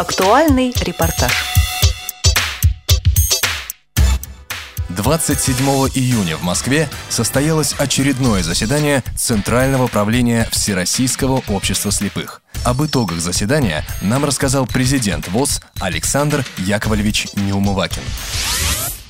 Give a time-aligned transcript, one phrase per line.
[0.00, 1.30] Актуальный репортаж.
[4.88, 5.56] 27
[5.94, 12.40] июня в Москве состоялось очередное заседание Центрального правления Всероссийского общества слепых.
[12.64, 18.00] Об итогах заседания нам рассказал президент ВОЗ Александр Яковлевич Неумывакин.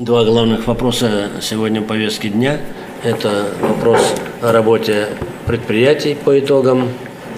[0.00, 2.60] Два главных вопроса сегодня в повестке дня.
[3.04, 4.00] Это вопрос
[4.42, 5.10] о работе
[5.46, 6.88] предприятий по итогам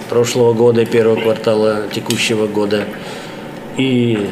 [0.09, 2.87] прошлого года и первого квартала текущего года.
[3.77, 4.29] И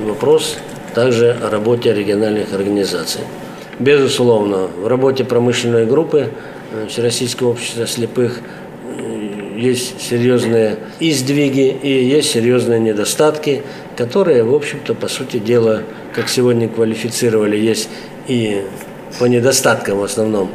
[0.00, 0.56] вопрос
[0.94, 3.22] также о работе региональных организаций.
[3.78, 6.30] Безусловно, в работе промышленной группы
[6.72, 8.40] э, Всероссийского общества слепых
[8.98, 13.62] э, есть серьезные издвиги и есть серьезные недостатки,
[13.96, 15.82] которые, в общем-то, по сути дела,
[16.14, 17.88] как сегодня квалифицировали, есть
[18.26, 18.62] и
[19.18, 20.50] по недостаткам в основном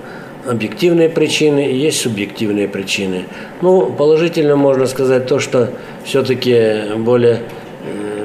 [0.45, 3.25] объективные причины и есть субъективные причины.
[3.61, 5.69] Ну, положительно можно сказать то, что
[6.03, 7.39] все-таки более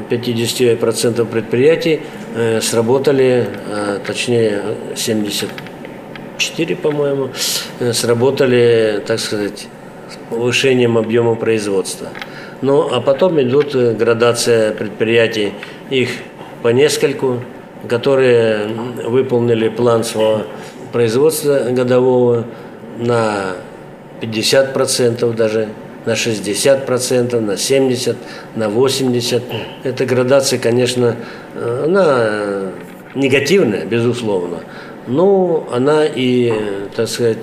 [0.08, 2.00] 50% предприятий
[2.34, 4.62] э, сработали, э, точнее
[4.96, 7.30] 74, по-моему,
[7.80, 9.68] э, сработали, так сказать,
[10.30, 12.08] повышением объема производства.
[12.62, 15.52] Ну, а потом идут градация предприятий,
[15.90, 16.10] их
[16.62, 17.42] по нескольку,
[17.88, 18.66] которые
[19.04, 20.42] выполнили план своего
[20.92, 22.46] производства годового
[22.98, 23.54] на
[24.20, 25.68] 50% даже
[26.08, 28.16] на 60%, на 70%,
[28.56, 29.42] на 80%.
[29.84, 31.16] Эта градация, конечно,
[31.54, 32.72] э, она
[33.14, 34.60] негативная, безусловно,
[35.06, 36.52] но она и,
[36.96, 37.38] так сказать,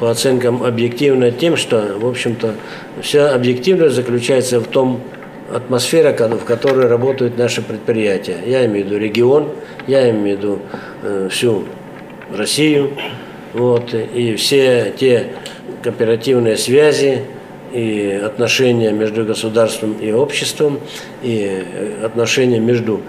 [0.00, 2.54] по оценкам объективна тем, что, в общем-то,
[3.02, 5.00] вся объективность заключается в том,
[5.50, 8.36] атмосфера, в которой работают наши предприятия.
[8.46, 9.48] Я имею в виду регион,
[9.86, 10.58] я имею в виду
[11.02, 11.64] э, всю
[12.36, 12.90] Россию,
[13.54, 15.28] вот, и все те
[15.82, 17.22] кооперативные связи,
[17.72, 20.80] и отношения между государством и обществом,
[21.22, 23.00] и э, отношения между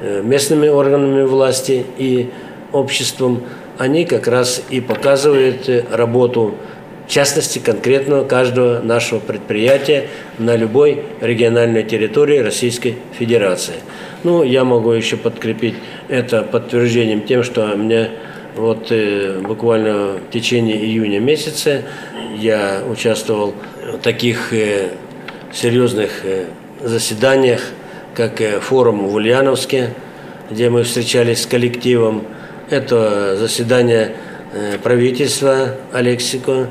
[0.00, 2.30] э, местными органами власти и
[2.72, 3.42] обществом,
[3.78, 6.54] они как раз и показывают э, работу,
[7.06, 13.76] в частности, конкретного каждого нашего предприятия на любой региональной территории Российской Федерации.
[14.24, 15.76] Ну, я могу еще подкрепить
[16.08, 18.10] это подтверждением тем, что мне
[18.56, 18.92] вот
[19.42, 21.84] буквально в течение июня месяца
[22.36, 23.54] я участвовал
[23.96, 24.90] таких э,
[25.52, 26.46] серьезных э,
[26.82, 27.62] заседаниях,
[28.14, 29.94] как э, форум в Ульяновске,
[30.50, 32.24] где мы встречались с коллективом.
[32.70, 34.14] Это заседание
[34.82, 36.68] правительства Алексико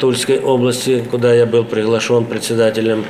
[0.00, 3.04] Тульской области, куда я был приглашен председателем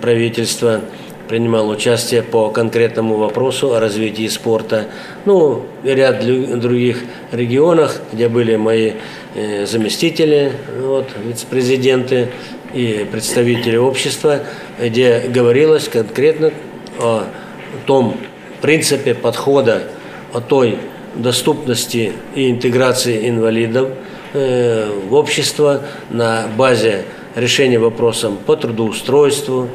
[0.00, 0.80] правительства,
[1.28, 4.86] принимал участие по конкретному вопросу о развитии спорта.
[5.24, 7.02] Ну, и ряд других
[7.32, 8.92] регионах, где были мои
[9.64, 12.28] заместители, вот, вице-президенты
[12.74, 14.40] и представители общества,
[14.80, 16.52] где говорилось конкретно
[16.98, 17.24] о
[17.86, 18.16] том
[18.60, 19.84] принципе подхода,
[20.32, 20.78] о той
[21.14, 23.90] доступности и интеграции инвалидов
[24.34, 27.04] э, в общество на базе
[27.34, 29.68] решения вопросов по трудоустройству,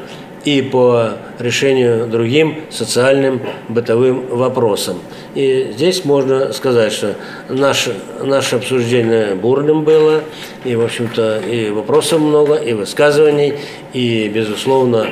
[0.44, 5.00] и по решению другим социальным бытовым вопросам.
[5.36, 7.16] И здесь можно сказать, что
[7.48, 10.22] наше, наше обсуждение бурным было,
[10.66, 13.54] и, в общем-то, и вопросов много, и высказываний,
[13.94, 15.08] и, безусловно,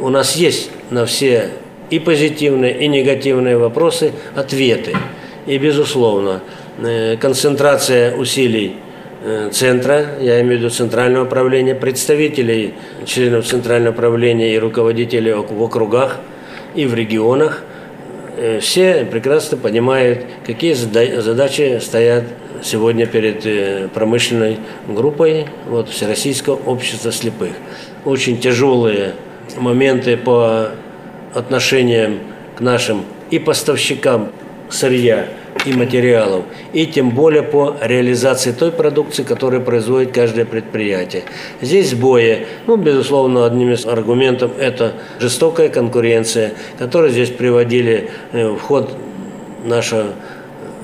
[0.00, 1.50] у нас есть на все
[1.90, 4.96] и позитивные, и негативные вопросы ответы.
[5.46, 6.40] И, безусловно,
[6.78, 8.76] э, концентрация усилий
[9.52, 16.18] центра, я имею в виду центрального управления, представителей членов центрального управления и руководителей в округах
[16.74, 17.62] и в регионах.
[18.36, 22.24] Э, все прекрасно понимают, какие задачи стоят
[22.62, 24.58] сегодня перед э, промышленной
[24.88, 27.52] группой вот, Всероссийского общества слепых.
[28.04, 29.12] Очень тяжелые
[29.56, 30.70] моменты по
[31.34, 32.20] отношениям
[32.56, 34.32] к нашим и поставщикам
[34.68, 35.26] сырья,
[35.66, 41.24] и материалов, и тем более по реализации той продукции, которую производит каждое предприятие.
[41.60, 48.60] Здесь сбои, ну, безусловно, одним из аргументов это жестокая конкуренция, которую здесь приводили э, в
[48.60, 48.96] ход
[49.64, 50.06] наша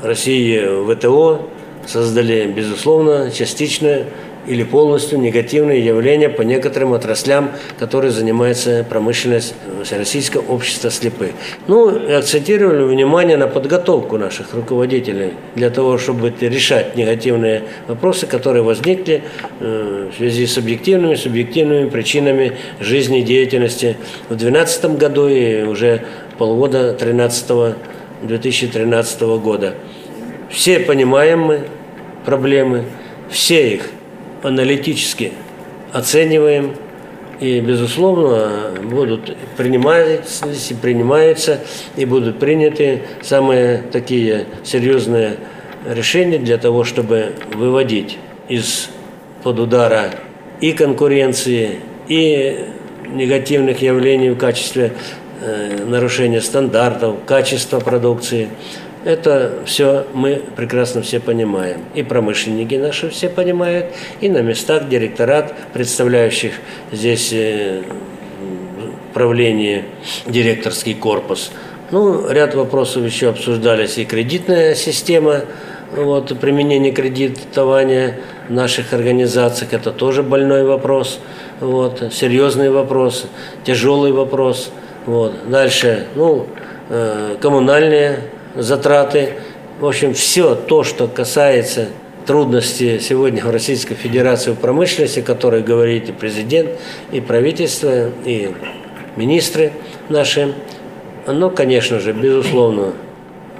[0.02, 1.48] Россия в ВТО,
[1.86, 4.06] создали, безусловно, частичную
[4.46, 9.54] или полностью негативные явления по некоторым отраслям, которые занимается промышленность
[9.84, 11.31] Всероссийского общества слепых.
[11.66, 19.22] Ну, акцентировали внимание на подготовку наших руководителей для того, чтобы решать негативные вопросы, которые возникли
[19.60, 23.96] э, в связи с объективными, субъективными причинами жизни и деятельности
[24.28, 26.02] в 2012 году и уже
[26.38, 27.76] полгода 13
[28.22, 29.75] 2013 года.
[30.50, 31.60] Все понимаем мы
[32.25, 32.84] проблемы,
[33.31, 33.90] все их
[34.46, 35.32] аналитически
[35.93, 36.76] оцениваем,
[37.38, 40.40] И, безусловно, будут принимались
[40.70, 41.60] и принимаются,
[41.94, 45.37] и будут приняты самые такие серьезные
[45.87, 48.16] решения для того, чтобы выводить
[48.48, 50.12] из-под удара
[50.62, 52.64] и конкуренции, и
[53.06, 54.92] негативных явлений в качестве
[55.42, 58.49] э, нарушения стандартов, качества продукции–
[59.06, 61.82] это все мы прекрасно все понимаем.
[61.94, 63.86] И промышленники наши все понимают,
[64.20, 66.54] и на местах директорат, представляющих
[66.90, 67.84] здесь э,
[69.14, 69.84] правление,
[70.26, 71.52] директорский корпус.
[71.92, 75.42] Ну, ряд вопросов еще обсуждались, и кредитная система,
[75.94, 78.18] вот, применение кредитования
[78.48, 81.20] в наших организациях, это тоже больной вопрос,
[81.60, 83.26] вот, серьезный вопрос,
[83.62, 84.72] тяжелый вопрос.
[85.06, 85.48] Вот.
[85.48, 86.48] Дальше, ну,
[86.88, 88.18] э, коммунальные
[88.56, 89.34] затраты.
[89.80, 91.88] В общем, все то, что касается
[92.26, 96.70] трудностей сегодня в Российской Федерации в промышленности, о которой говорит и президент,
[97.12, 98.52] и правительство, и
[99.16, 99.72] министры
[100.08, 100.54] наши,
[101.26, 102.94] оно, конечно же, безусловно,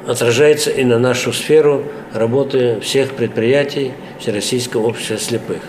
[0.06, 1.82] отражается и на нашу сферу
[2.12, 5.60] работы всех предприятий Всероссийского общества слепых.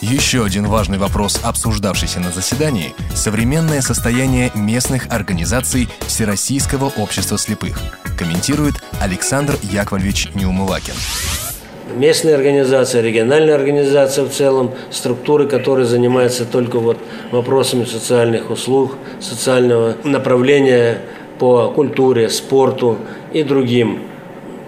[0.00, 7.80] Еще один важный вопрос, обсуждавшийся на заседании– современное состояние местных организаций Всероссийского общества слепых,
[8.16, 10.94] комментирует Александр Яковлевич Неумывакин.
[11.96, 16.98] Местные организации, региональные организации в целом, структуры, которые занимаются только вот
[17.32, 21.00] вопросами социальных услуг, социального направления
[21.40, 22.98] по культуре, спорту
[23.32, 24.04] и другим.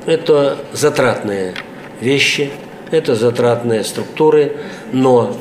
[0.06, 1.54] Это затратные
[2.00, 2.50] вещи–
[2.90, 4.52] это затратные структуры,
[4.92, 5.36] но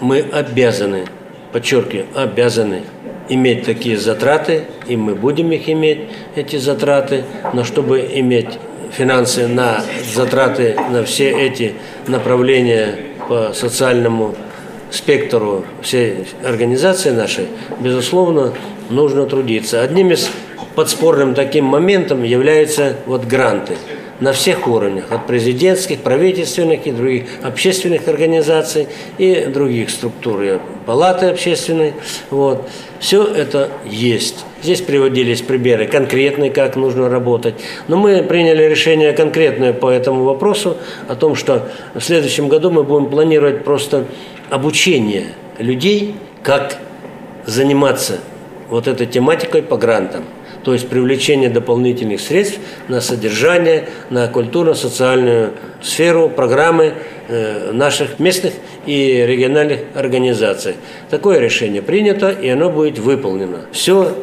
[0.00, 1.04] мы обязаны,
[1.52, 2.82] подчеркиваю, обязаны
[3.28, 6.00] иметь такие затраты, и мы будем их иметь,
[6.34, 8.58] эти затраты, но чтобы иметь
[8.92, 9.82] финансы на
[10.14, 11.74] затраты на все эти
[12.06, 12.94] направления
[13.28, 14.34] по социальному
[14.90, 17.48] спектру всей организации нашей,
[17.80, 18.54] безусловно,
[18.88, 19.82] нужно трудиться.
[19.82, 20.30] Одним из
[20.74, 23.76] подспорным таким моментом являются вот гранты–
[24.20, 31.26] на всех уровнях, от президентских, правительственных и других общественных организаций и других структур, и палаты
[31.26, 31.94] общественной.
[32.30, 32.68] Вот.
[32.98, 34.44] Все это есть.
[34.62, 37.54] Здесь приводились примеры конкретные, как нужно работать.
[37.86, 40.76] Но мы приняли решение конкретное по этому вопросу,
[41.06, 44.06] о том, что в следующем году мы будем планировать просто
[44.50, 45.26] обучение
[45.58, 46.76] людей, как
[47.46, 48.18] заниматься
[48.68, 50.24] вот этой тематикой по грантам
[50.64, 52.58] то есть привлечение дополнительных средств
[52.88, 56.94] на содержание, на культурно-социальную сферу, программы
[57.28, 58.54] э, наших местных
[58.86, 60.74] и региональных организаций.
[61.10, 63.66] Такое решение принято, и оно будет выполнено.
[63.72, 64.14] Все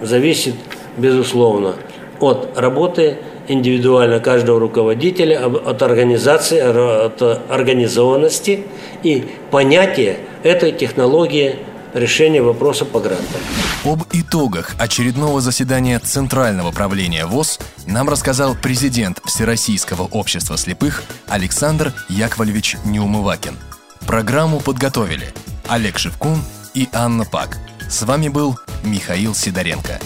[0.00, 0.54] зависит,
[0.96, 1.74] безусловно,
[2.20, 3.18] от работы
[3.48, 7.20] индивидуально каждого руководителя, от организации, от
[7.50, 8.64] организованности
[9.02, 11.56] и понятия этой технологии
[11.94, 13.40] решения вопроса по грантам.
[13.84, 22.76] Об итогах очередного заседания Центрального правления ВОЗ нам рассказал президент Всероссийского общества слепых Александр Яковлевич
[22.84, 23.56] Неумывакин.
[24.06, 25.32] Программу подготовили
[25.68, 26.38] Олег Шевкун
[26.74, 27.56] и Анна Пак.
[27.88, 30.00] С вами был Михаил Сидоренко.